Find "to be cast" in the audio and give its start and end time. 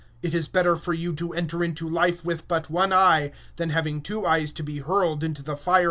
4.53-5.21